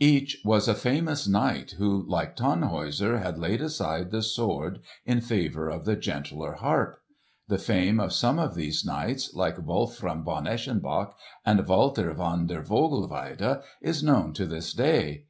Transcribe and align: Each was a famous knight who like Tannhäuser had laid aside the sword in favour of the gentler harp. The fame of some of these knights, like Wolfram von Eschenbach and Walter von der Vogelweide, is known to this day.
Each 0.00 0.38
was 0.44 0.66
a 0.66 0.74
famous 0.74 1.28
knight 1.28 1.76
who 1.78 2.04
like 2.08 2.34
Tannhäuser 2.34 3.22
had 3.22 3.38
laid 3.38 3.60
aside 3.62 4.10
the 4.10 4.20
sword 4.20 4.80
in 5.04 5.20
favour 5.20 5.68
of 5.68 5.84
the 5.84 5.94
gentler 5.94 6.54
harp. 6.54 6.96
The 7.46 7.56
fame 7.56 8.00
of 8.00 8.12
some 8.12 8.40
of 8.40 8.56
these 8.56 8.84
knights, 8.84 9.32
like 9.34 9.64
Wolfram 9.64 10.24
von 10.24 10.44
Eschenbach 10.48 11.12
and 11.44 11.64
Walter 11.68 12.12
von 12.14 12.48
der 12.48 12.64
Vogelweide, 12.64 13.62
is 13.80 14.02
known 14.02 14.32
to 14.32 14.44
this 14.44 14.72
day. 14.72 15.24